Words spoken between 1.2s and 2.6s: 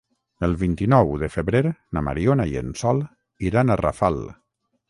de febrer na Mariona i